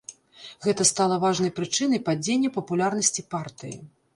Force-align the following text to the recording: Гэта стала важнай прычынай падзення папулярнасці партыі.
Гэта 0.65 0.87
стала 0.91 1.15
важнай 1.25 1.53
прычынай 1.59 2.01
падзення 2.09 2.53
папулярнасці 2.59 3.29
партыі. 3.37 3.77